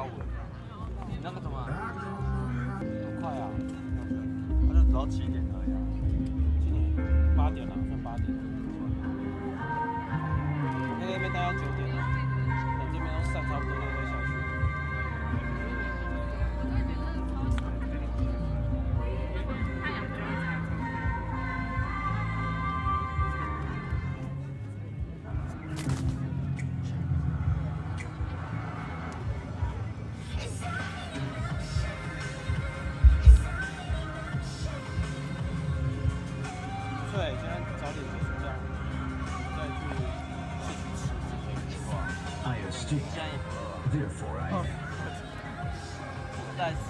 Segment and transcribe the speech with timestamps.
[0.00, 0.24] 高五的。
[1.10, 1.62] 你那个怎么？
[2.80, 3.50] 很快啊，
[4.66, 5.76] 那就只要七点而已、啊，
[6.64, 8.59] 七点八点了、啊，算八点了。
[43.90, 44.58] Therefore, I oh.
[44.58, 44.66] am.
[46.56, 46.80] That's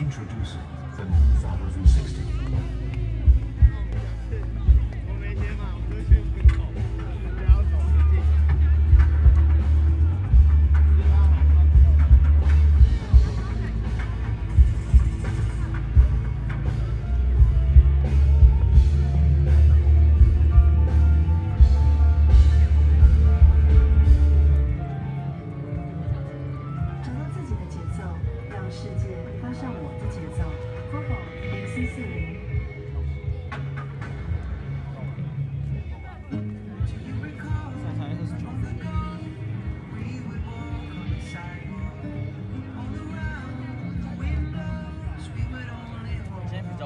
[0.00, 0.83] Introducing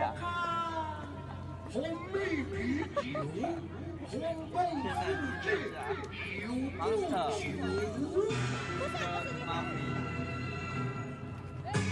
[0.00, 0.14] 下。
[1.70, 1.74] 红
[2.10, 3.20] 蜜啤酒，
[4.08, 4.12] 红
[4.50, 4.56] 蜜
[4.96, 5.04] 世
[5.44, 5.46] 界，
[6.40, 6.48] 酒
[6.78, 7.44] 不酒。
[8.78, 8.82] 不
[11.68, 11.84] 是，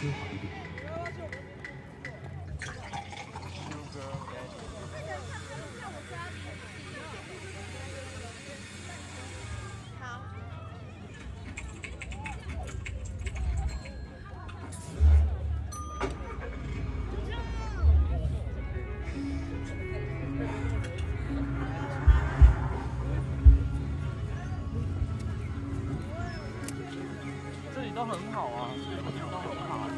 [27.98, 28.70] 都很好啊，
[29.02, 29.90] 都很好。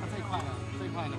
[0.00, 0.50] 那这块呢？
[0.76, 1.14] 这块呢？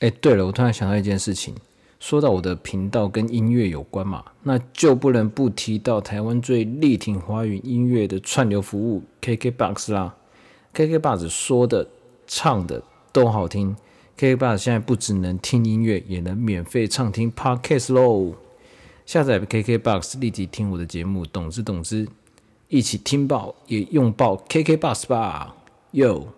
[0.00, 1.54] 哎，对了，我突然想到一件事情，
[1.98, 10.16] 说到我的频道跟音乐有关嘛，那就不能不提到台湾最力挺华语音乐的串流服务 KKBOX 啦。
[10.74, 11.86] KKBOX 说的、
[12.26, 13.76] 唱的都好听
[14.18, 18.34] ，KKBOX 现在不只能听音乐，也能免费畅听 Podcast 喽。
[19.04, 22.08] 下载 KKBOX，立即听我的节目，懂之懂之，
[22.68, 25.56] 一起听爆也用爆 KKBOX 吧，
[25.90, 26.28] 哟。